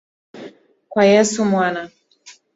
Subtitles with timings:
[0.89, 1.81] Kwa Yesu Mwana.